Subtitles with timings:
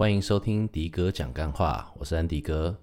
[0.00, 2.74] 欢迎收听迪哥讲干话，我是安迪哥。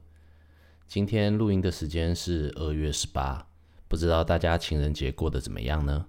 [0.87, 3.43] 今天录音的时间是二月十八，
[3.87, 6.05] 不知道大家情人节过得怎么样呢？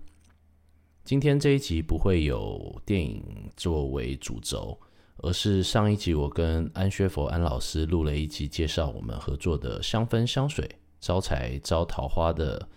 [1.04, 3.24] 今天这一集不会有电影
[3.56, 4.78] 作为主轴，
[5.22, 10.70] 而是上一集我跟安薛佛安老师录了一集，介绍我们合作的香氛香水
[11.00, 12.68] 招财招桃花的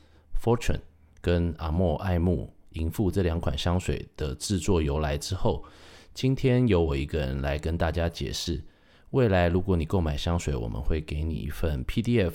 [0.41, 0.79] Fortune
[1.19, 5.65] 跟阿莫爱慕淫妇这两款香水的制作由来之后。
[6.13, 8.61] 今天由我一个人来跟大家解释，
[9.11, 12.33] 未来如果你购买香水，我们会给你一份 PDF，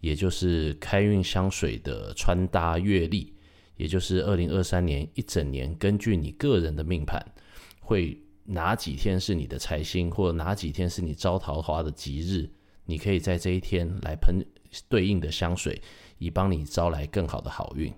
[0.00, 3.32] 也就是开运香水的穿搭月历，
[3.76, 7.20] 也就是二零二三年一整年根据你个人的命盘，
[7.80, 12.48] 会哪几天是你的财星，或哪几天是你招桃花的吉日，
[12.84, 14.44] 你可以在这一天来喷
[14.88, 15.80] 对应的香水，
[16.18, 17.92] 以帮你招来更好的好运。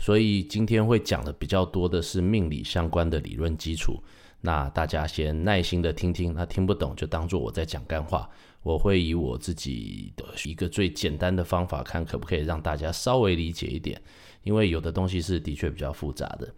[0.00, 4.02] 所以今天会讲的比较多的是命理相关的理论基础，
[4.40, 8.28] 那大家先耐心的听听，那听不懂就当做我在讲干话。
[8.62, 14.00] 我会以我自己的一个最简单的方法，看可不可以让大家稍微理解一点，
[14.42, 16.50] 因为有的东西是的确比较复杂的。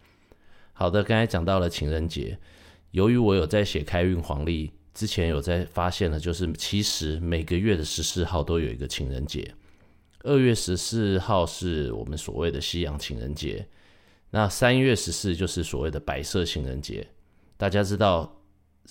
[0.72, 2.38] 好的，刚才讲到了情人节，
[2.92, 9.52] 由于我有在写开运黄历，之前有在发现了，就是其实每个月的十四号都有一个情人节。
[10.24, 13.66] 二月十四号是我们所谓的西洋情人节，
[14.30, 17.06] 那三月十四就是所谓的白色情人节。
[17.56, 18.40] 大家知道，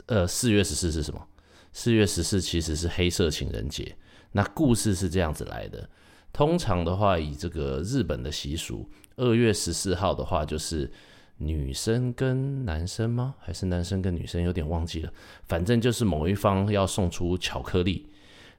[0.08, 1.26] 呃，四月十四是什么？
[1.72, 3.96] 四月十四其实是黑色情人节。
[4.34, 5.90] 那故事是这样子来的：
[6.34, 10.92] 通常的话，以这个日本的习俗，二月十四号的话就是
[11.38, 13.36] 女生跟男生吗？
[13.40, 14.42] 还是男生跟女生？
[14.42, 15.12] 有点忘记了。
[15.48, 18.08] 反正就是某一方要送出巧克力。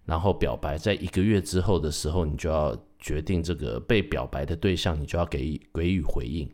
[0.04, 6.50] 然后表白，在一个月之后的时候，你就要决定这个被表白的对象，你就要给给予回应。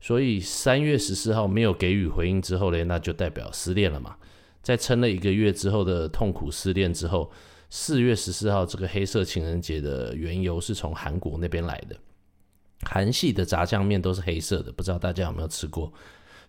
[0.00, 4.16] 所以三月十四号没有给予回应之后呢，那就代表失恋了嘛。
[4.62, 7.30] 在撑了一个月之后的痛苦失恋之后，
[7.68, 11.96] 四月十四号这个黑色情人节的缘由是从韩国那边来的。
[12.82, 15.92] 韩系的炸酱面都是黑色的，不知道大家有没有吃过？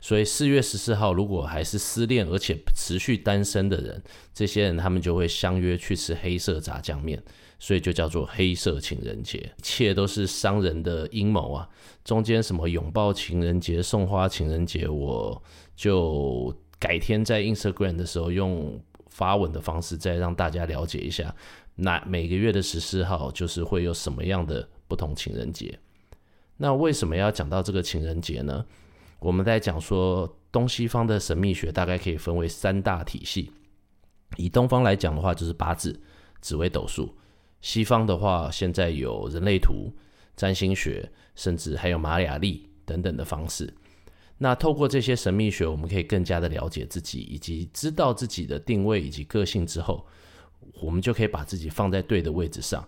[0.01, 4.01] 所以四月十四号，如果还是失恋而且持续单身的人，
[4.33, 7.21] 这些人他们就会相约去吃黑色炸酱面，
[7.59, 9.37] 所以就叫做黑色情人节。
[9.37, 11.69] 一切都是商人的阴谋啊！
[12.03, 15.39] 中间什么拥抱情人节、送花情人节，我
[15.75, 21.33] 就改天在 Instagram 的时候用发文的方式再让大家了解一下。
[21.75, 25.77] 那每个月的十四号就是会有什么样的不同情人节？
[26.57, 28.65] 那为什么要讲到这个情人节呢？
[29.21, 33.51] 我们在讲说东西方的神秘学大概可以分为三大体系。
[34.35, 36.01] 以东方来讲的话，就是八字、
[36.41, 37.05] 紫微斗数；
[37.61, 39.93] 西方的话，现在有人类图、
[40.35, 43.71] 占星学，甚至还有玛雅历等等的方式。
[44.39, 50.03] 那透过这些神秘学，我们可以更加的了解自己，以及知道自己的定位以及个性之后，
[50.81, 52.83] 我们就可以把自己放在对的位置上。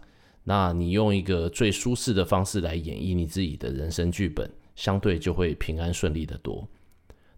[0.46, 4.50] 那你用一个最舒适的方式来演绎你自己的人生剧本。
[4.76, 6.68] 相对就会平安顺利的多。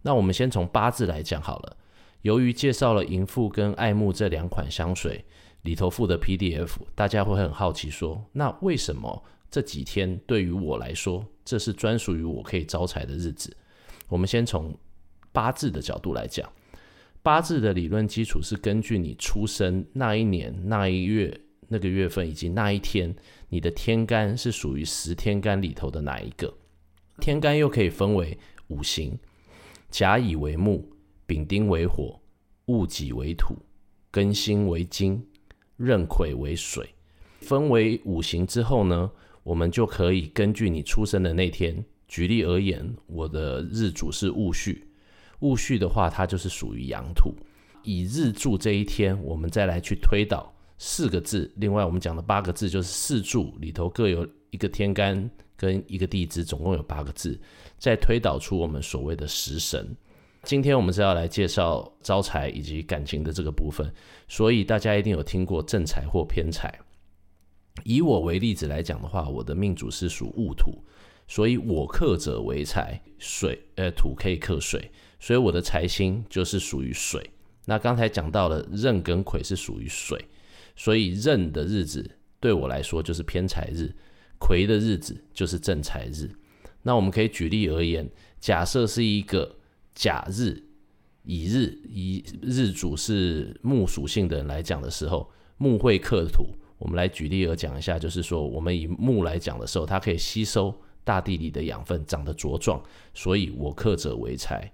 [0.01, 1.77] 那我们先从八字来讲好了。
[2.21, 5.23] 由于介绍了淫妇跟爱慕这两款香水
[5.61, 13.55] 里头附的 PDF，大家会很好奇说，那为什么这几天对于我来说，这是专属于我可以招财的日子？
[14.07, 14.75] 我们先从
[15.31, 16.51] 八字的角度来讲，
[17.21, 23.15] 八字的理论基础是根据你出生那一年、那一月、那个月份以及那一天，
[23.49, 26.51] 你的天干是属于十天干里头的哪一个？
[27.19, 28.37] 天干又可以分为
[28.67, 29.17] 五行：
[29.89, 30.87] 甲乙为木，
[31.25, 32.19] 丙丁为火，
[32.65, 33.55] 戊己为土，
[34.11, 35.25] 庚辛为金，
[35.77, 36.89] 壬癸为水。
[37.39, 39.11] 分为五行之后呢，
[39.43, 44.83] 我们就可以根据你出生的那天，举例而言，我的日主是戊戌，
[45.39, 47.33] 戊戌的话，它就是属于阳土。
[47.83, 55.29] 以日柱这一天，我们再来去推导四个字，另外我们讲的八个字就是四柱里头各有一个天干。
[55.57, 57.39] 跟一个地支总共有八个字，
[57.77, 59.95] 再推导出我们所谓的食神。
[60.43, 63.91] 今天我们是要来介绍招财以及感情的这个部分，
[64.27, 66.71] 所以大家一定有听过正财或偏财。
[67.83, 70.83] 以我为例子来讲的话，我的命主是属戊土，
[71.27, 77.29] 所以我克者为财，水呃土可以克水，所以我的财星就是属于水。
[77.65, 80.23] 那刚才讲到了壬跟癸是属于水，
[80.75, 82.09] 所以壬的日子
[82.39, 83.91] 对我来说就是偏财日。
[84.45, 86.29] 魁的日子就是正财日，
[86.83, 88.07] 那我们可以举例而言，
[88.39, 89.55] 假设是一个
[89.95, 90.61] 甲日，
[91.23, 96.45] 乙日，乙日主是木属性的人来讲的时候，木会克土。
[96.77, 100.71] 我们来举例而讲一下，就是说，我们以木来讲的时候，它可以吸收
[101.03, 102.79] 大地里的养分，长得茁壮，
[103.15, 104.71] 所以我克者为财。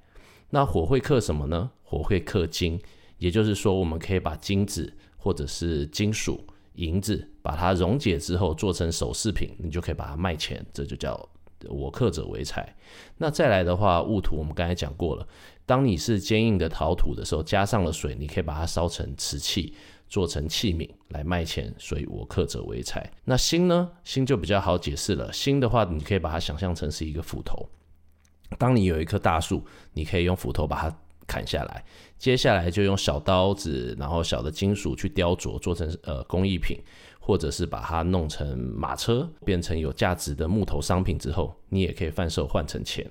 [0.50, 1.72] 那火会克什么呢？
[1.82, 2.78] 火会克金，
[3.20, 11.30] 也就是说，我们可以把金子或者是金属、银子，把它溶解之后做成首饰品，你就可以把它卖钱，这就叫
[11.70, 12.76] 我克者为财。
[13.18, 15.28] 那再来的话，戊土我们刚才讲过了，
[15.66, 19.74] 当你是坚硬的陶土的时候，加上了水，你可以把它烧成瓷器。
[20.12, 23.10] 做成器皿来卖钱，所以我克者为财。
[23.24, 23.90] 那辛呢？
[24.04, 25.32] 辛就比较好解释了。
[25.32, 27.70] 辛的话，你可以把它想象成是一个斧头。
[28.58, 30.94] 当你有一棵大树，你可以用斧头把它
[31.26, 31.86] 砍下来，
[32.18, 36.78] 接下来就用小刀子，然后小的金属去雕琢，做成呃工艺品，
[37.22, 43.10] 或者是把它弄成马车，变成有价值的木头商品之后，你也可以贩售换成钱。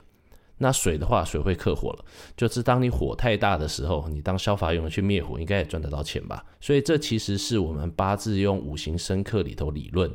[0.58, 2.04] 那水的话，水会克火了，
[2.36, 6.44] 就是当你火太大的时候，你当消防用去灭火，应该也赚得到钱吧？
[6.60, 10.12] 所以这其实是我们八字用五行生克里头理论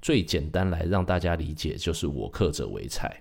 [0.00, 3.20] 最简单来让大家理解，就是我克者为财。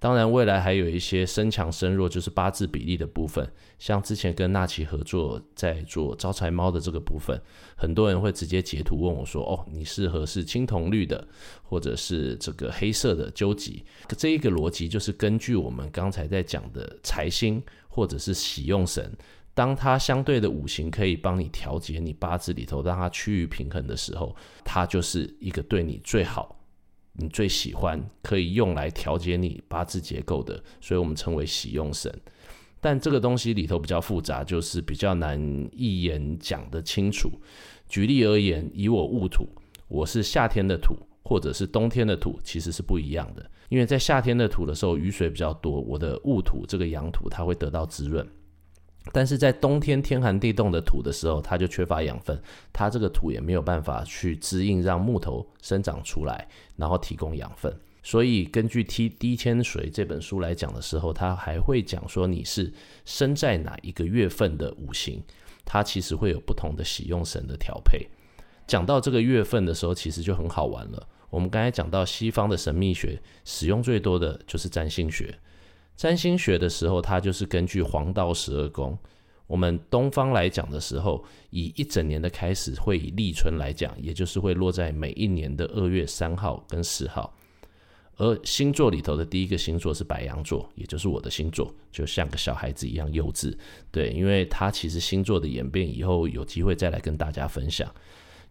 [0.00, 3.46] 当然，未来还有一些身强身弱，就是八字比例的部分。
[3.78, 7.38] 像之前跟纳奇合作在做招财猫的这个部分，
[7.76, 11.28] 很多人会直接截图问我说：“哦，你适合是青铜绿的，
[11.62, 13.84] 或者是这个黑色的究极？”
[14.16, 19.14] 这一个逻辑就是根据我们刚才在讲的财星或者是喜用神，
[19.52, 26.56] 当它相对的五行可以帮你调节你八字里头，让它趋于平衡的时候，它就是一个对你最好。
[27.20, 32.10] 你最喜欢可以用来调节你八字结构的，所以我们称为喜用神。
[32.80, 35.38] 但这个东西里头比较复杂，就是比较难
[35.72, 37.30] 一言讲得清楚。
[37.86, 39.46] 举例而言，以我戊土，
[39.86, 43.50] 我是夏天的土，或者是冬天的土，其实是不一样的。
[43.68, 48.26] 因为在夏天的土的时候，雨水比较多，我的戊土这个阳土它会得到滋润。
[49.12, 52.40] 但是在冬天天寒地冻的土的时候，它就缺乏养分，
[52.72, 57.74] 它这个土也没有办法去滋阴，让木头生长出来，然后提供养分。
[58.02, 62.72] 所以根据《梯低谦水》这本书来讲的时候，它还会讲说你是
[63.04, 65.22] 生在哪一个月份的五行，
[65.64, 68.06] 它其实会有不同的喜用神的调配。
[68.66, 71.08] 讲到这个月份的时候，其实就很好玩了。
[71.28, 75.38] 我们刚才讲到西方的神秘学，使用最多的就是占星学。
[75.96, 78.98] 占星学的时候，它就是根据黄道十二宫。
[79.46, 87.34] 我们东方来讲的时候，以一整年的开始，会以立春来讲，也就是会落在每一年的二月三号跟四号。
[88.16, 93.56] 而星座里头的第一个星座是白羊座，也就是我的星座，就像个小孩子一样幼稚。
[93.90, 97.92] 对，因为它其实星座的演变以后有机会再来跟大家分享。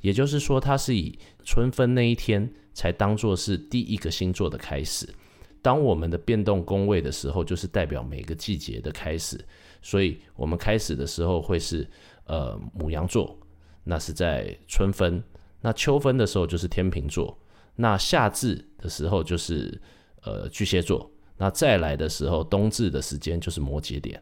[0.02, 5.08] 也就是说，它是以春分那一天才当做是第一个星座的开始。
[5.62, 9.40] 当我们的变动宫位的时候，就是代表每个季节的开始。
[9.82, 11.88] 所以，我们开始的时候会是
[12.26, 13.38] 呃母羊座，
[13.84, 15.22] 那是在春分；
[15.62, 17.34] 那秋分的时候就是天秤座；
[17.76, 19.82] 那夏至的时候就是
[20.24, 24.22] 呃巨蟹座；那再来的时候，冬至的时间就是摩羯点，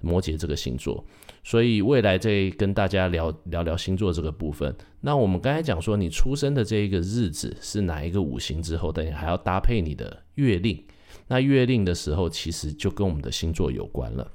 [0.00, 1.04] 摩羯这个星座。
[1.42, 4.74] 所以未来再跟大家聊聊聊星座这个部分。
[5.00, 10.84] 那我们刚才讲说，你出生的这一个日子是哪一个五行之后，等于还要搭配你的月令。
[11.26, 14.30] 那月令的时候，其实就跟我们的星座有关了。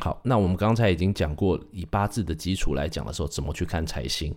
[0.00, 4.34] 好，那我们刚才已经讲过，以八字的基础来讲的时候，怎么去看财星。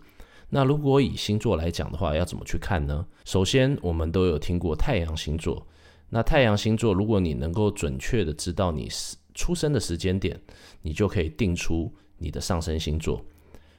[0.50, 3.06] 那如果以星座来讲的话，要怎么去看呢？
[3.25, 5.65] 首先，我们都有听过太阳星座。
[6.09, 10.39] 那太阳星座，如果你能够准确的知道你是出生的时间点，
[10.81, 13.24] 你就可以定出你的上升星座。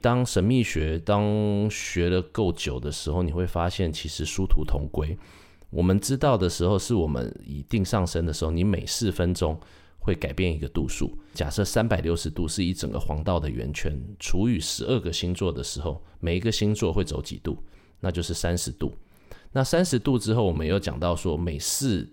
[0.01, 5.17] 当神秘学当学了够久的时候，你会发现其实殊途同归。
[5.71, 9.59] 我们知道的时候，是我们以定上升的时候，你每四分钟
[9.99, 11.19] 会改变一个度数。
[11.33, 17.57] 假设三百六十度是一整个黄道的圆圈，除以十二个星座的时候，每一个星座会走几度？
[18.01, 18.95] 那就是三十度。
[19.53, 22.09] 那三十度之后，我们又讲到说每四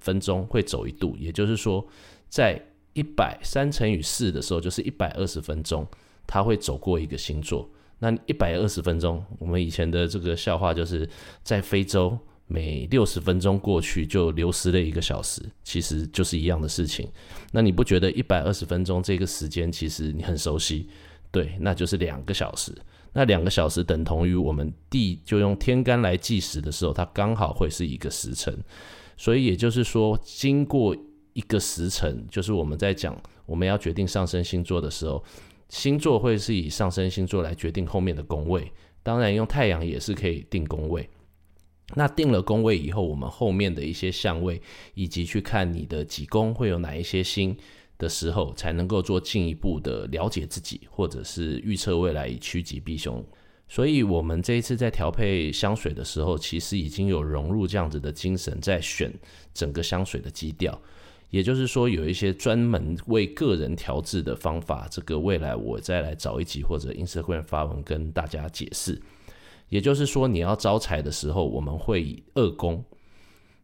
[0.00, 1.86] 分钟会走一度，也就是说
[2.28, 2.60] 在
[2.94, 5.86] 一百三乘以四的时候，就是一百二十分钟，
[6.26, 7.68] 它会走过一个星座。
[7.98, 11.08] 那一百二十分钟，我们以前的这个笑话就是
[11.42, 17.08] 在非洲，每六十分钟过去就流失了一个小时，其实就是一样的事情。
[17.52, 20.88] 那你不觉得一百二十分钟这个时间其实你很熟悉？
[21.30, 22.72] 对，那就是两个小时。
[23.12, 28.52] 那两个小时等同于我们地就用天干来计时的时候，它刚好会是一个时辰。
[29.16, 30.96] 所以也就是说，经过
[31.34, 35.22] 一个时辰，就是我们在讲我们要决定上升星座的时候，
[35.68, 38.72] 星座会是以上升星座来决定后面的宫位。
[39.02, 41.08] 当然，用太阳也是可以定宫位。
[41.94, 44.60] 那定了宫位以后，我们后面的一些相位，
[44.94, 47.54] 以及去看你的几宫会有哪一些星
[47.98, 53.22] 的时候，才能够做进一步的了解自己，或者是预测未来以趋吉避凶。
[53.68, 59.12] 所以，我们这一次在调配香水的时候，其实已经有融入这样子的精神，在选
[59.52, 60.80] 整个香水的基调。
[61.34, 69.02] 也就是说，有一些专门为个人调制的方法，这个未来我再来找一集或者 Instagram 发文跟大家解释。
[69.68, 72.84] 也就是说，你要招财的时候，我们会以二宫。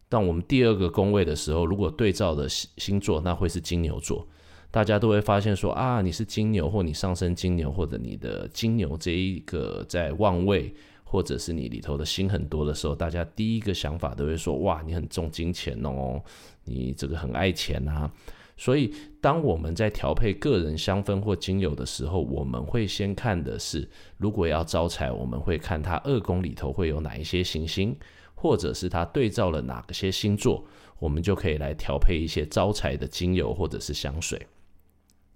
[0.09, 4.27] 当我们第二个宫位的时候，如果对照的星座，那会是金牛座。
[4.69, 10.75] 大家都会发现说啊，你是金牛，或你上升金牛，或者你的金牛这一个在旺位，
[11.11, 16.23] 或者是你里头的星很多的时候，大家第一个想法都会说哇，你很重金钱哦，
[16.63, 18.09] 你这个很爱钱啊。
[18.55, 27.93] 所以，当我们在调配个人香氛或精油的时候，我们会先看的是，如果要招财，我们会看它二宫里头会有哪一些行星。
[28.33, 30.65] 或者是它对照了哪个些星座，
[30.97, 34.47] 我们就可以来调配一些招财的精油或者是香水。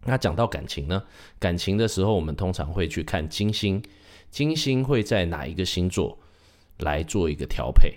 [0.05, 1.03] 那讲到感情呢？
[1.37, 3.79] 感情的时候，我们通常会去看金星，
[4.35, 6.19] 金星会在哪一个星座
[6.79, 7.95] 来做一个调配。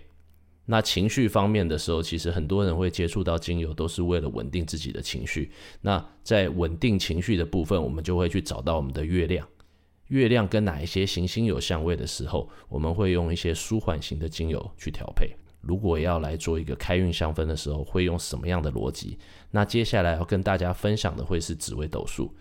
[0.67, 5.51] 那情绪方面的时候，其实很多人会接触到精油，都是为了稳定自己的情绪。
[5.81, 9.45] 那在稳定情绪的部分，我们就会去找到我们的月亮。
[10.11, 15.35] 月亮跟哪一些行星有相位的时候，我们会用一些舒缓型的精油去调配。
[15.61, 19.19] 如果要来做一个开运香氛的时候，会用什么样的逻辑？
[19.51, 22.33] 那接下来要跟大家分享的会是紫微斗数。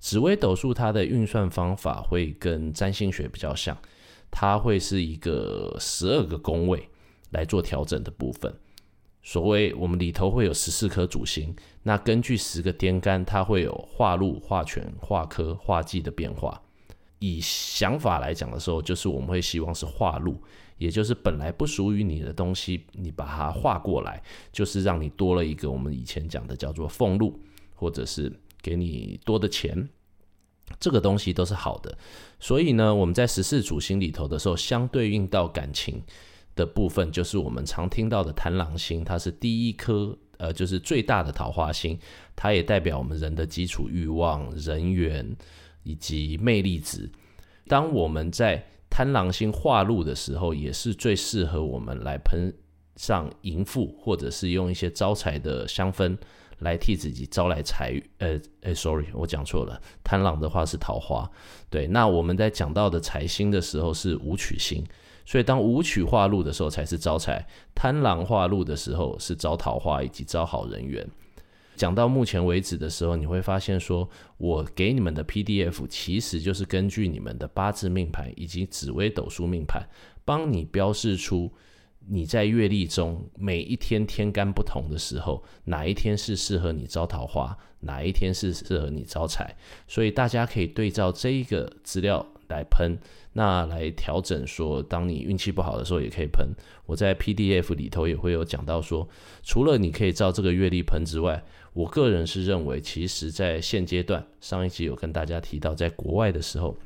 [0.00, 3.76] 紫微斗数它的运算方法会跟占星学比较像，
[4.30, 6.88] 它会是一个十二个宫位
[7.30, 8.52] 来做调整的部分。
[9.22, 16.60] 所谓我们里头会有十四颗主星，那根据十个天干，它会有化禄、化权、化科、化忌的变化。
[17.18, 20.42] 以想法来讲的时候，就是我们会希望是化禄，
[20.78, 27.38] 也就是本来不属于你的东西，你把它化过来，就是让你多了一个我们以前讲的叫做俸禄，
[27.74, 29.88] 或者是给你多的钱，
[30.78, 31.96] 这个东西都是好的。
[32.38, 36.02] 所以呢，我们在十四主星里头的时候，相对应到感情
[36.54, 41.98] 的部分，就是我们常听到的贪狼星，它是第一颗，呃，就是最大的桃花星，
[42.34, 45.36] 它也代表我们人的基础欲望、人缘。
[45.82, 47.10] 以及魅力值，
[47.66, 52.52] 当我们在贪狼星化禄的时候，也是最适合我们来喷
[52.96, 56.14] 上淫妇，或者是用一些招财的香氛
[56.60, 58.00] 来替自己招来财。
[58.18, 61.30] 呃，哎，sorry，我讲错了，贪狼的话是桃花。
[61.68, 64.84] 对，那我们在讲到的财星的时候是武曲星，
[65.26, 71.06] 所以当武曲化禄的时候才是招财，贪狼化禄的时候是招桃花以及招好人缘。
[71.76, 79.82] 讲到目前为止的时候，你会发现说，我给你们的 PDF 其实就是根据你们的八字命盘以及紫微斗数命盘，
[80.26, 81.50] 帮你标示出
[82.08, 92.98] 你在月历中每一天天干不同的时候，哪一天是适合你招桃花，哪一天是适合你招财，所以大家可以对照这一个资料来喷。
[93.32, 96.48] 那来调整说，当你运气不好的时候也可以喷。
[96.84, 99.08] 我在 PDF 里头也会有讲到说，
[99.44, 101.40] 除了你可以照这个月历喷之外，
[101.72, 106.76] 我个人是认为，其实在现阶段，上一集有跟大家提到，在国外的时候，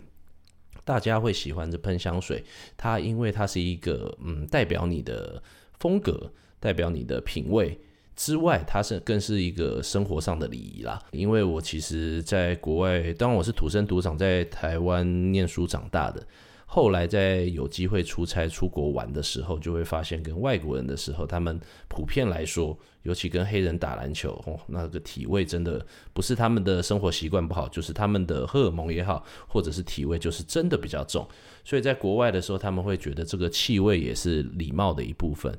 [0.84, 2.44] 大家会喜欢这喷香水，
[2.76, 5.42] 它因为它是一个嗯，代表你的
[5.78, 7.78] 风格，代表你的品味。
[8.16, 11.02] 之外，它是更是一个生活上的礼仪啦。
[11.10, 16.24] 因为我其实在国外，当然我是土生土长在台湾念书长大的，
[16.66, 31.26] 后来在有机会出差出国玩的时候，就会发现跟外国人的时候，他们普遍来说，尤其跟黑人打篮球，哦，那个体味真的不是他们的生活习惯不好，就是他们的荷尔蒙也好，或者是体味就是真的比较重。
[31.64, 35.56] 所以在国外的时候，他们会觉得这个气味也是礼貌的一部分。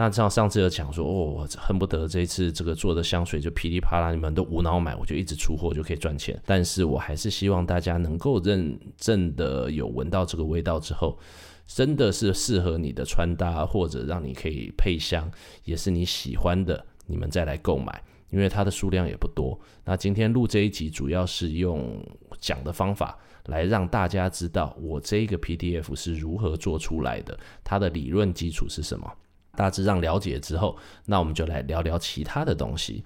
[0.00, 6.40] 那像上次有讲说，哦，我恨不得这一次这个做的香水就噼里啪啦，你们都无脑买，我就一直出货就可以赚钱。
[6.46, 11.18] 但是我还是希望大家能够认真的有闻到这个味道之后，
[11.66, 15.28] 真的是适合你的穿搭，或者让你可以配香，
[15.64, 18.00] 也是你喜欢的，你们再来购买，
[18.30, 19.58] 因为它的数量也不多。
[19.84, 22.00] 那今天录这一集，主要是用
[22.38, 29.12] 讲的方法来让大家知道我这个 PDF 是如何做出来的，它的理论基础是什么。
[29.58, 33.02] 大致上了解之后，那我们就来聊聊其他的东西。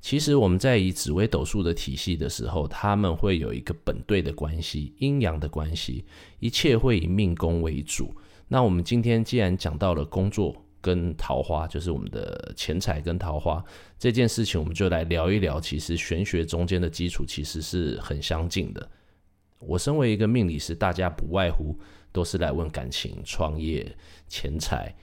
[0.00, 6.06] 其实我们在以紫微斗数的体系的时候，他们会有一个本对的关系、阴阳的关系，
[6.38, 8.14] 一切会以命宫为主。
[8.48, 13.62] 那我们今天既然讲到了工作跟桃花，就是我们的钱财跟桃花
[13.98, 15.60] 这件事情，我们就来聊一聊。
[15.60, 18.88] 其实玄学中间的基础其实是很相近的。
[19.58, 21.78] 我身为一个命理师，大家不外乎
[22.10, 23.94] 都是来问感情、创业、
[24.28, 24.94] 钱财。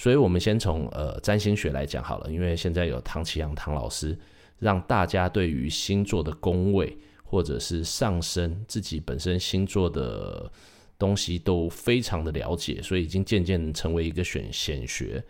[0.00, 4.18] 所以，我们先从呃占星学来讲好了，因为现在有唐启阳唐老师，
[4.58, 10.50] 让大家对于星座的宫位或者是上升自己本身星座的
[10.98, 15.22] 东西都非常的了解，所以已经渐渐成为一个选显学。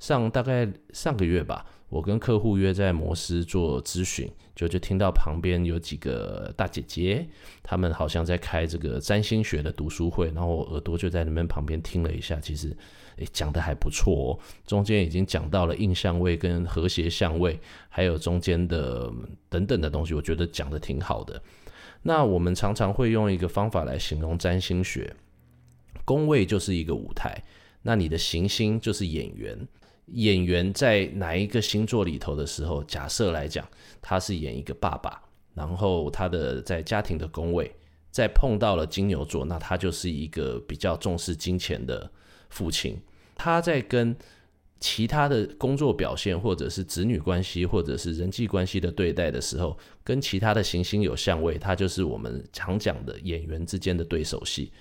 [0.00, 7.26] 上大概上个月吧，我跟客户约在摩斯做咨询，就就听到旁边有几个大姐姐，
[7.62, 12.76] 她们好像在开这个占星学的读书会，然后我耳朵就在那边旁边听了一下，其实
[13.16, 19.10] 诶讲得还不错哦，中间已经讲到了印象位跟和谐相位，还有中间的
[19.48, 21.42] 等等的东西，我觉得讲得挺好的。
[22.02, 25.16] 那我们常常会用一个方法来形容占星学，
[26.04, 27.42] 宫位就是一个舞台，
[27.80, 29.66] 那你的行星就是演员。
[30.12, 33.66] 演员在哪一个星座里头的时候，假设来讲，
[34.00, 35.22] 他是演一个爸爸，
[35.54, 37.74] 然后他的在家庭的宫位，
[38.10, 42.10] 再碰到了金牛座，那他就是一个比较重视金钱的
[42.48, 42.98] 父亲。
[43.34, 44.16] 他在跟
[44.80, 54.72] 其他的工作表现，或者是子女关系，或者是人际关系的对待的时候，跟其他的行星有相位，他就是我们常讲的演员之间的对手戏。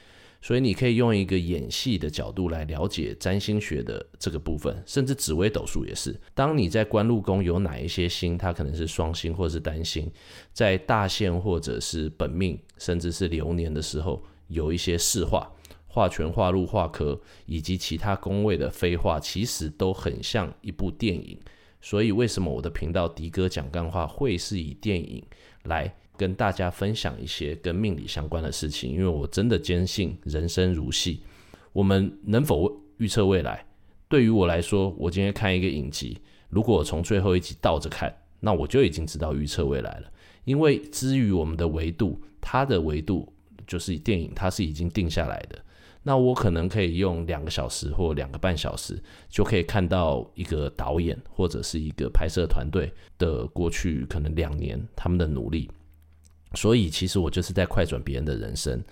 [0.41, 6.15] 所以你可以用一个演戏的角度来了解占星学的这个部分，甚至紫微斗数也是。
[6.34, 10.10] 当你在官禄宫有哪一些星，它可能是双星或是单星，
[10.53, 15.51] 在大限或者是本命，甚至是流年的时候，有一些四化、
[15.88, 21.38] 化权、化禄、化科以及其他宫位的飞化，其实都很像一部电影。
[21.82, 25.24] 所以为什么我的频道迪哥讲干话会是以电影
[25.63, 25.96] 来？
[26.17, 31.21] 跟大家分享一些跟命理相关的事情，因为我真的坚信人生如戏。
[31.71, 33.63] 我们能否预测未来？
[34.09, 36.17] 对于我来说，我今天看一个影集，
[36.50, 40.12] 如果我从最后一集倒着看，那我就已经知道预测未来了。
[40.45, 43.31] 因为至于我们的维度，它的维度
[43.67, 45.59] 就是电影，它是已经定下来的。
[46.03, 48.97] 那我可能可以用两个小时或两个半小时，
[49.27, 55.69] 就可以看到一个导演或者是一个拍摄团队的过去可能两年他们的努力。
[56.54, 58.84] 所以，其实我就是在快转别人的人生。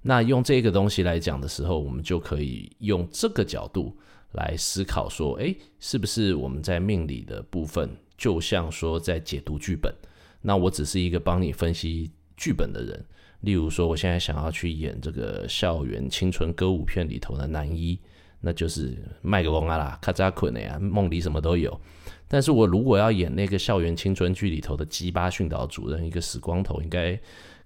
[0.00, 3.96] 那用这个东西来讲的时候，我们就可以用这个角度
[4.32, 9.94] 来思考说，诶，是不是我们在命理的部分，就像说在解读剧本？
[10.40, 13.04] 那我只是一个帮你分析剧本的人。
[13.42, 17.98] 例如说，我现在想要去演这个校园青春歌舞片里头的男一，
[18.42, 21.80] 那就是麦克风啊啦，卡扎捆的呀，梦里什么都有。
[22.28, 27.18] 但是我如果要演那个校园青春剧里头的鸡巴训导主任，一个死光头，应该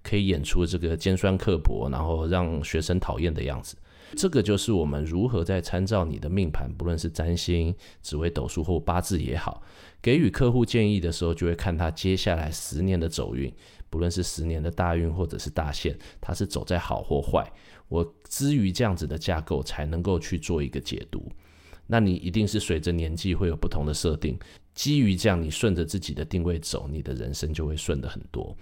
[0.02, 3.76] 可以演出这个尖酸刻薄，然后让学生讨厌的样子。
[4.14, 9.62] 这个就是我们如何在参照你的命盘，不论是占星、紫微斗数或八字也好，
[10.02, 13.52] 给予客户建议的时候，就会看他接下来十年的走运，
[13.88, 17.50] 不论是十年的大运或者是大限，他是走在好或坏。
[17.88, 21.30] 我基于这样子的架构，才能够去做一个解读。
[21.86, 24.36] 那你一定是随着年纪会有不同的设定，
[24.74, 28.56] 基于这样，你顺着自己的定位走，你的人生就会顺得很多。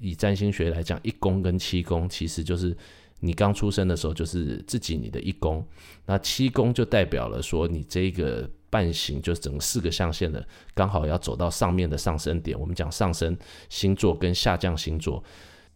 [0.00, 2.76] 以占星学来讲，一宫跟七宫其实就是
[3.20, 5.64] 你刚出生的时候就是自己你的一宫，
[6.04, 12.58] 那七宫就代表了说你这个半形就是整个四个象限的刚好要走到上面的上升点。
[12.58, 13.36] 我们讲上升
[13.68, 15.22] 星座跟下降星座。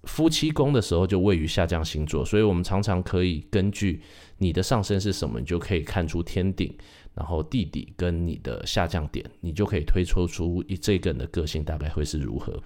[0.05, 4.01] 夫妻宫的时候就位于下降星座，所以我们常常可以根据
[4.39, 6.75] 你的上升是什么，你就可以看出天顶，
[7.15, 12.63] 然后地底跟你的下降点，你就可以推出出一这个人的个性大概会是如何。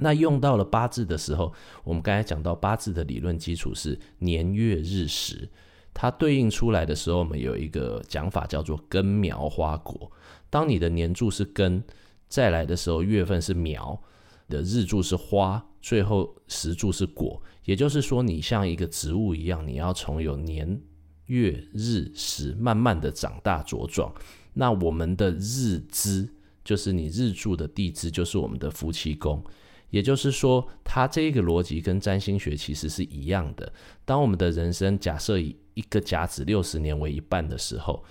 [0.00, 1.50] 那用到了八字的时候，
[1.82, 5.48] 我们刚才讲到八字的理论基础是年月日时，
[5.94, 10.12] 它对应出来的时候，我们有一个讲法叫做根苗花果。
[10.50, 11.82] 当你的年柱是根，
[12.28, 13.98] 再来的时候月份是苗。
[14.46, 20.80] 的日柱是花，最后时柱是果，也就是说，你像一个植物一样，你要从有年
[21.26, 24.10] 月日时慢慢的长大茁壮。
[24.54, 26.26] 那我们的日支
[26.64, 29.44] 就是你日柱的地支，就是我们的夫妻宫。
[29.90, 33.70] 也就是说，它这个逻辑跟占星学其实是一样的。
[34.06, 38.02] 当我们的人生假设以一个甲子六十年为一半的时候。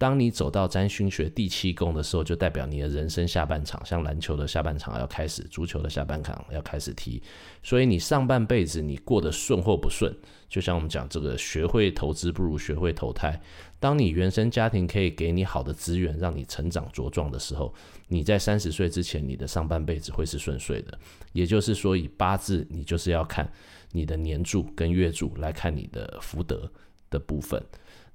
[0.00, 7.22] 当你走到占星学第七宫的时候，就代表你的人生下半场，像篮球的下半场要开始，足球的下半场要开始踢。
[7.62, 10.10] 所以你上半辈子你过得顺或不顺，
[10.48, 13.38] 就像我们讲这个学会投资不如学会投胎。
[13.78, 17.74] 当你原生家庭可以给你好的资源，让你成长茁壮的时候，
[18.08, 20.98] 你在三十岁之前，你的上半辈子会是顺遂的。
[21.34, 23.46] 也就是说，以八字，你就是要看
[23.92, 26.72] 你的年柱跟月柱来看你的福德
[27.10, 27.62] 的部分。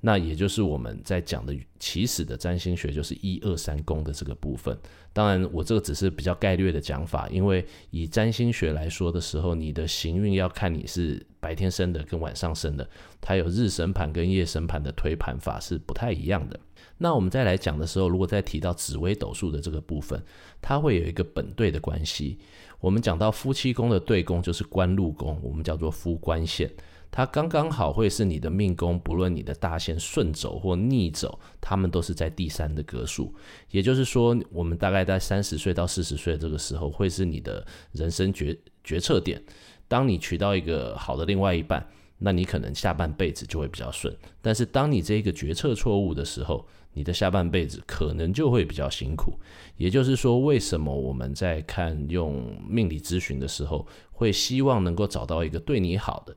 [0.05, 4.77] 那也就是我们在讲的起始的占星学，就是一二三宫的这个部分。
[5.11, 12.87] 当然，我这个只是比较概略的讲法，因为以占星学来说的时候，你的行运要看你是白天生的跟晚上生的，
[13.19, 16.59] 它有日神盘跟夜神盘的推盘法是不太一样的。
[16.99, 20.21] 那我们再来讲的时候，如果再提到紫微斗数的这个部分，
[20.61, 22.37] 它会有一个本对的关系。
[22.79, 26.69] 我们讲到夫妻宫的对宫就是官禄宫，我们叫做夫官线。
[27.15, 33.33] 它刚刚好会是你的命宫，不论你的大限顺走或逆走，它们都是在第三的格数。
[33.71, 39.41] 也就是说，我们大概在三十岁到四十岁这个时候，会是你的人生决决策点。
[39.87, 44.13] 当你娶到一个好的另外一半，那你可能下半辈子就会比较顺。
[44.41, 49.39] 但是当你这个决策错误的时候，你的下半辈子可能就会比较辛苦。
[49.77, 56.35] 也就是说，为什么我们在看用命理咨询的时候，会希望能够找到一个对你好的，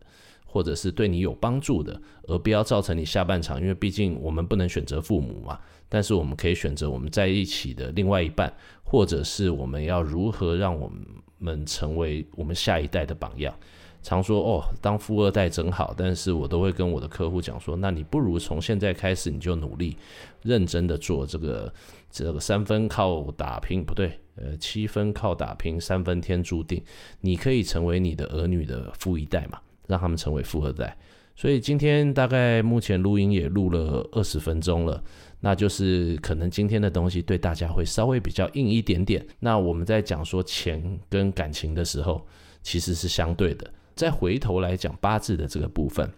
[0.51, 3.61] 或者是对你有帮助的，而不要造成你下半场。
[3.61, 8.51] 因为毕竟我们不能选择父母嘛，但是我们可以选择我们在一起的另外一半，
[8.83, 10.91] 或者是我们要如何让我
[11.39, 13.55] 们成为我们下一代的榜样。
[14.01, 19.97] 常说哦，当富二代真好，但是我都会跟我的客户讲说，那你不如从现在开始你就努力，
[20.43, 21.71] 认真的做这个
[22.11, 26.81] 这个三分靠打拼，不对，呃，七分靠打拼，三分天注定，
[27.21, 29.59] 你可以成为你的儿女的富一代嘛，
[29.89, 30.97] 让他们成为富二代。
[31.35, 35.03] 所以今天大概目前录音也录了二十分钟了，
[35.41, 39.25] 那就是可能今天的东西对大家会稍微比较硬一点点。
[39.39, 42.27] 那我们在讲说钱跟感情的时候，
[42.63, 43.69] 其实是相对的。
[43.95, 46.09] 再回头来讲八字的这个部分，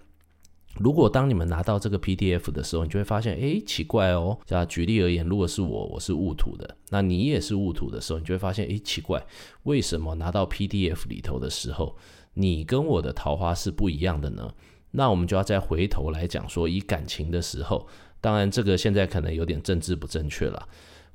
[0.76, 4.38] 如果当你们拿到这个 PDF 的时候，你就会发现，诶，奇怪哦。
[4.46, 9.22] 像举例而言，如果是我，我是戊土的，那你也是戊土的时候，你就会发现，诶，奇怪，
[9.64, 11.96] 为什么拿到 PDF 里头的时候，
[12.34, 14.52] 你跟我的桃花是不一样的呢？
[14.92, 17.86] 那我们就要再回头来讲说，以感情的时候，
[18.20, 20.68] 当然这个现在可能有点政治不正确了。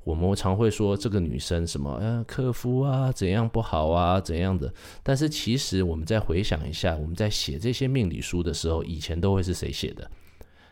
[0.04, 4.72] 我们常会说这个女生什么，呃，克夫啊，怎样不好啊，怎样的。
[5.02, 10.08] 但是其实我们再回想一下，我们在写这些命理书的时候，以前都会是谁写的？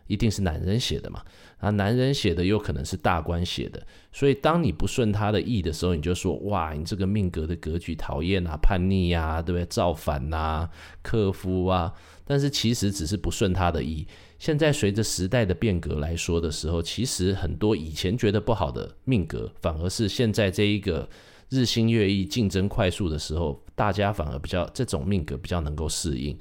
[0.07, 1.23] 一定是男人写的嘛。
[1.59, 3.83] 啊，男人写的有可能是大官写的。
[4.13, 9.65] 所以当你不顺他的意的时候，你就说哇，你这个命格的格局讨厌啊，叛逆啊，对不对？
[9.67, 10.69] 造反啊，
[11.03, 11.93] 克夫啊。
[12.27, 14.07] 但是其实只是不顺他的意。
[14.39, 21.09] 现在随着时代的变革来说的时候，其实很多以前觉得不好的命格，反而是现在这一个
[21.49, 26.37] 日新月异、竞争快速的时候，大家反而比较这种命格比较能够适应。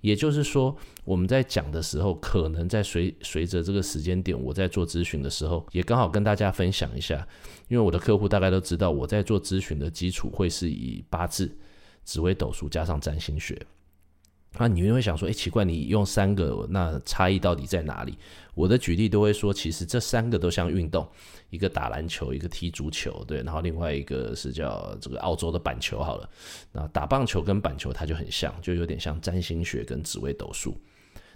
[0.00, 7.26] 也就是说，我们在讲的时候，可能在随随着这个时间点，我在做咨询的时候，也刚好跟大家分享一下，
[7.68, 11.50] 因为我的客户大概都知道，我在做咨询的基础会是以八字、
[12.04, 13.60] 紫微斗数加上占星学。
[14.56, 18.16] 那你们会想说，哎，奇怪，你用三个，那差异到底在哪里？
[18.54, 21.06] 我的举例都会说，其实这三个都像运动，
[21.50, 26.28] 一个打篮球，一个踢足球，对，然后另外一个是叫这个澳洲的板球，好了，
[26.72, 30.76] 那打棒球跟板球它就很像，就有点像占星学跟紫微斗数。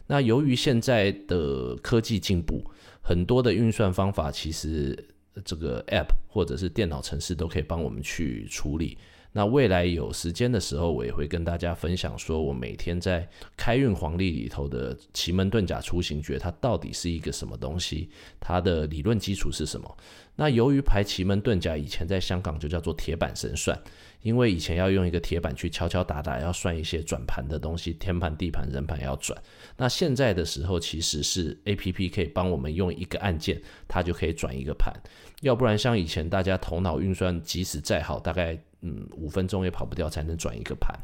[0.06, 2.64] 那由于现在的科技进步，
[3.02, 4.98] 很多的运算方法其实
[5.44, 8.98] 这个 App 或者是电脑程式都可以帮我们去处理。
[9.34, 18.10] 那未来有时间的时候，我也会跟大家分享，说我每天在开运黄历里头的奇门遁甲出行诀，它到底是一个什么东西？
[18.38, 19.96] 它的理论基础是什么？
[20.36, 23.78] 那由于排奇门遁甲以前在香港就叫做铁板神算，
[24.20, 29.40] 因为以前要用一个铁板去敲敲打打，要算一些转盘的东西，天盘、地盘、人盘要转。
[29.78, 34.92] 那现在的时候，其实是 APP 可以帮我们用一个按键，它就可以转一个盘。
[35.40, 38.62] 要不然像以前大家头脑运算，即使再好，大概。
[38.82, 40.96] 嗯，五分钟也跑不掉，才能转一个盘。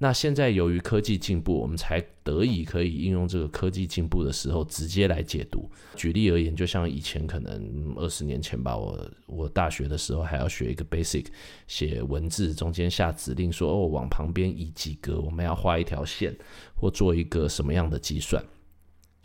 [0.00, 5.68] 那现在由于科技进步，我们才得以可以应用这个科技进步的时候，直接来解读。
[5.96, 11.26] 举例而言，就像以前可能二十年前吧，我我大学的时候还要学一个 basic，
[11.66, 16.32] 写文字中间下指令说，哦，往旁边移几格，我们要画一条线，
[16.76, 18.40] 或做一个什么样的计算。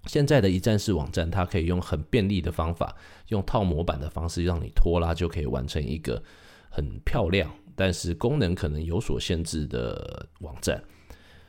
[0.08, 2.96] 现在的一站式网站，它可以用很便利的方法，
[3.28, 6.24] 用套模板的方式让你拖拉就可以完成一个
[6.72, 7.54] 很漂亮。
[7.76, 10.82] 但是功能可能有所限制的网站，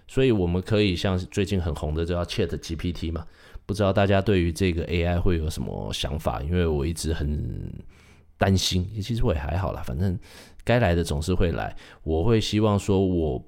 [0.06, 3.26] 所以我们可以像最近很红的这叫 Chat GPT 嘛，
[3.66, 6.42] 不知道大家对于这个 AI 会有什么想法？
[6.42, 7.72] 因为我一直很
[8.37, 10.18] 担心，其实我也还好啦，反正
[10.64, 11.76] 该来的总是会来。
[12.02, 13.44] 我会希望说，我。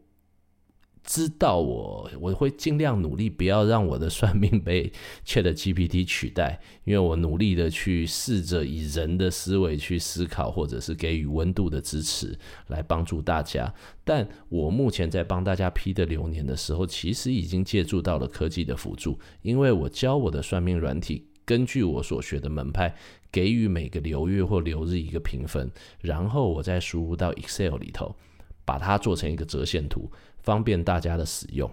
[1.07, 4.93] 知道我我会尽量努力，不要让我的算命被
[5.25, 13.73] ChatGPT 取代，因为我努力的去试着以人的思维去思考，或者是给予温度的支持来帮助大家。
[14.03, 22.93] 但我目前在帮大家批的流年的时候，其实已经借助到了科技的辅助，因为我教我的算命软体，根据我所学的门派，
[23.31, 28.17] 给予每个流月或流日一个评分，然后我再输入到 Excel 里头，
[28.65, 30.11] 把它做成一个折线图。
[30.47, 31.69] 方便大家的使用，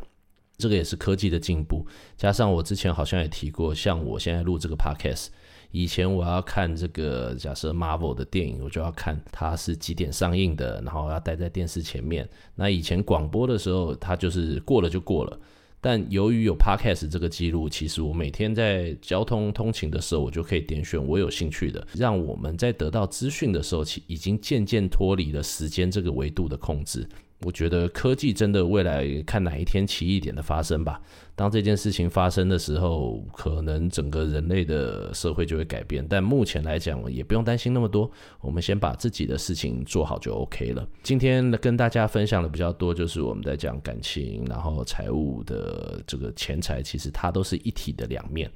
[0.57, 1.85] 这个也是科技的进步。
[2.17, 5.27] 加上我之前好像也提过，像我现在录这个 podcast，
[5.69, 12.27] 以前我要看这个假设 Marvel 的电影，我就要看它是几点上映的，然后要待在电视前面。
[12.55, 15.39] 那以前广播的时候，它就是过了就过了。
[15.79, 27.07] 但由于有 Podcast 这个记录，其实我每天在交通通勤的时候，我就可以点选我有兴趣的，让我们在得到资讯的时候，其已经渐渐脱离了时间这个维度的控制。
[27.45, 31.01] 我觉得科技真的未来看哪一天奇异点的发生吧。
[31.35, 36.05] 当这件事情发生的时候，可能整个人类的社会就会改变。
[36.07, 38.09] 但目前来讲，也不用担心那么多。
[38.39, 40.87] 我们先把自己的事情做好就 OK 了。
[41.01, 48.49] 今天跟大家分享的比较多，就是我们在讲感情，然后财务的这个钱财，其实它都是一体的两面。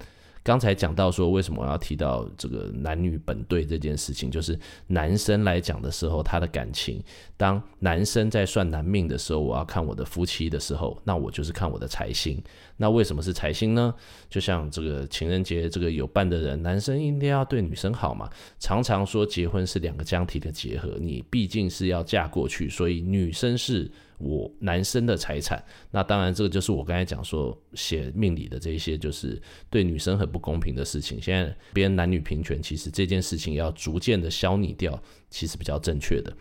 [0.48, 4.58] 刚才讲到说，为什么我要提到这个男女本对这件事情，就是
[4.88, 7.04] 男生来讲的时候，他的感情，
[7.36, 12.42] 当男生在算男命的时候，我要看我的夫妻的时候，那我就是看我的财星。
[12.78, 13.94] 那为什么是财星呢？
[14.30, 18.30] 就像这个情人节，这个有伴的人，男生一定要对女生好嘛。
[18.60, 23.92] 常常说结婚是两个家庭的结合，你毕竟是要嫁过去，所以女生是。
[24.20, 31.22] 我男生的财产，那当然这个就是我刚才讲说写命理的这些，就是对女生很不公平的事情。
[31.22, 36.36] 现在别人男女平权，其实这件事情要逐渐的消弭掉，其实比较正确的。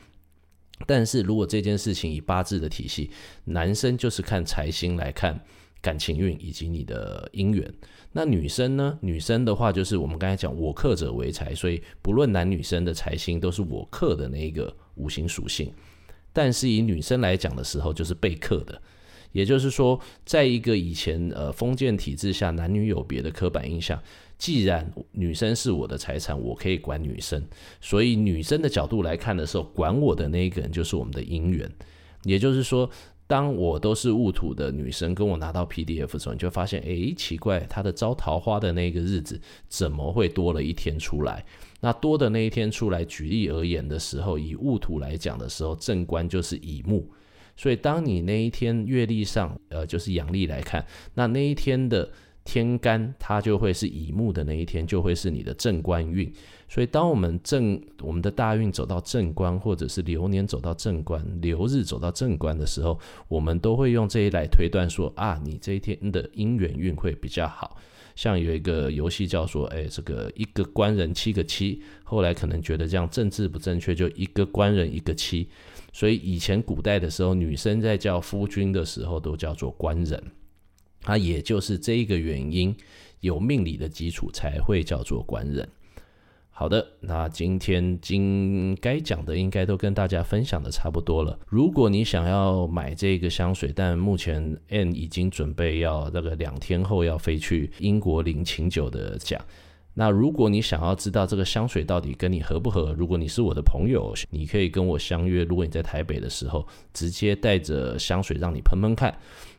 [0.87, 3.11] 但是如果这件事情以八字的体系，
[3.45, 5.39] 男生就是看财星来看
[5.81, 7.73] 感情运以及你的姻缘，
[8.13, 8.99] 那女生呢？
[9.01, 15.73] 女生的话就是我们刚才讲我克者为财，所以不论男女生的财星都是我克的那一个五行属性。
[16.33, 18.83] 但是以女生来讲的时候，就是被克的，
[19.33, 23.99] 也就是说，在一个以前呃封建体制下，男女有别的刻板印象，
[24.37, 27.43] 既然女生是我的财产，我可以管女生，
[27.81, 31.71] 所以女生的角度来看的时候，管我的那一个人就是我们的姻缘。
[32.25, 32.91] 也就是说，
[33.27, 41.45] 当我都是戊土的女生跟我拿到 PDF 的时候，你就发现，哎，奇怪，她的招桃花的那个日子怎么会多了一天出来？
[41.81, 47.07] 那多的那一天出来，举例而言的时候，以戊土来讲的时候，正官就是乙木，
[47.57, 50.85] 所以当你那一天月历上，呃，就是阳历来看，
[51.15, 52.09] 那那一天的
[52.47, 56.33] 天干，它就会是乙木的那一天，就会是你的正官运。
[56.69, 67.77] 所以当我们正我们的大运走到正官，或者是流年走到正官，流日走到正官的时候，我们都会用这一来推断说啊，你这一天的姻缘运会比较好。
[68.15, 75.47] 像有一个游戏叫做，哎，这个一个官人七个七，后来可能觉得这样政治不正确，就一个官人一个七，
[75.93, 80.21] 所以以前古代的时候，女生在叫夫君的时候都叫做官人，
[81.07, 82.77] 那，也就是这一个原因，
[83.21, 85.67] 有命理的基础才会叫做官人。
[86.51, 91.39] 好的，那今天今该讲的应该都跟大家分享的差不多了。
[91.47, 99.39] 如果你想要买这个香水，但目前 N 已经准备要这个两天后要飞去英国领请酒的奖。
[99.93, 105.45] 那如果你想要知道这个香水到底跟你合不合，如果你是我的朋友，你可以跟我相约。
[105.45, 109.15] 如果你在台北的时候，直接带着香水让你喷喷看。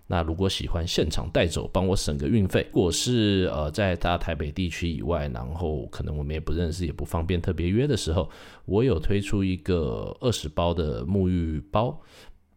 [0.07, 2.65] 那如果喜欢现场带走，帮我省个运费。
[2.71, 8.29] 如果是呃在大台北地区以外，然后可能我们也不认识，也不方便特别约的时候，
[8.65, 12.01] 我有推出一个二十包的沐浴包，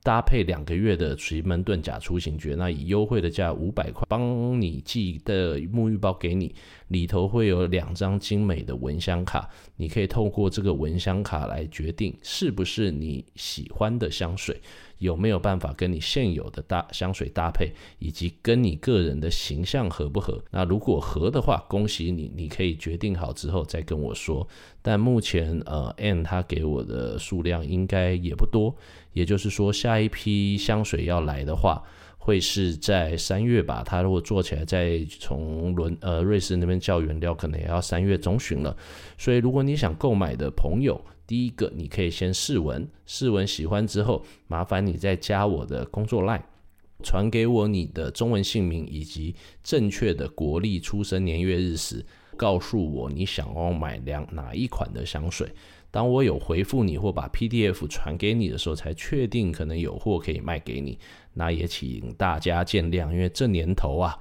[0.03, 6.55] 搭配两个月的奇门遁甲出行诀，那以优惠的价五百块，帮你寄的沐浴包给你，
[6.89, 14.61] 里头会有两张精美的蚊香卡，你可以透过这个蚊香卡来决定是不是你喜欢的香水。
[15.01, 20.43] 有没有办法跟你现有的搭香水搭配，以及跟你个人的形象合不合？
[20.51, 24.47] 那如果合的话，恭喜你，你可以决定好之后再跟我说。
[24.83, 28.75] 但目前呃，Ann 他给我的数量应该也不多，
[29.13, 31.83] 也就是说下一批香水要来的话，
[32.19, 33.83] 会是在三月吧。
[33.83, 38.77] 他如果做起来再从伦呃瑞士那边叫原料，可能也要三月中旬了。
[39.17, 46.43] 所以如果你想购买的朋友，第一个，你可以先试闻，试闻喜欢之后，麻烦你再加我的工作 line，
[47.05, 52.05] 传给我你的中文姓名以及正确的国历、出生年月日时，
[52.37, 55.49] 告诉我你想要买两哪一款的香水。
[55.93, 60.99] 当我有回复你或把 PDF 传给你的时候，才确定可能有货可以卖给你。
[61.35, 64.19] 那也请大家见谅，因为这年头啊，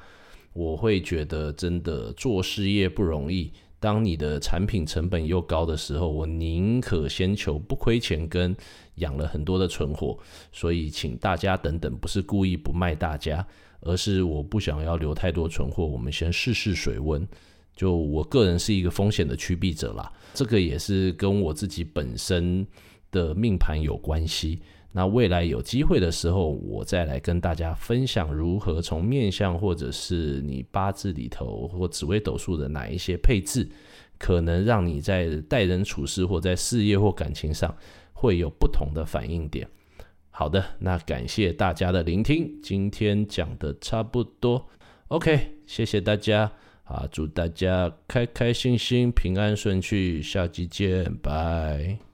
[0.54, 3.52] 我会觉得真的做事业不容易。
[3.80, 8.56] 当你的产品成本又高的时候，我宁可先求不亏钱，跟
[8.96, 10.20] 养了很多的存货，
[10.52, 13.46] 所以请大家等等，不是故意不卖大家，
[13.80, 17.26] 而是我不想要留太多存货，我们先试试水温。
[17.74, 22.68] 就我个人是一个风险的趋避者啦，这个也是跟我自己本身
[23.10, 24.60] 的命盘有关系。
[24.92, 33.70] 那未来有机会的时候，我再来跟大家分享如何从面相，或者是你八字里头或紫微斗数的哪一些配置，
[34.18, 37.74] 可能让你在待人处事或在事业或感情上
[38.14, 39.68] 会有不同的反应点。
[40.32, 44.68] 好的，那感谢大家的聆听，今天讲的差不多
[45.10, 46.52] ，OK，谢谢大家
[46.86, 52.09] 啊，祝大家开开心心、平安顺遂，下期见，拜。